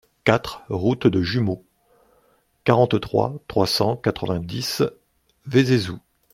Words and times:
quatre 0.23 0.63
route 0.69 1.05
de 1.05 1.21
Jumeaux, 1.21 1.63
quarante-trois, 2.63 3.35
trois 3.47 3.67
cent 3.67 3.95
quatre-vingt-dix, 3.97 4.81
Vézézoux 5.45 5.99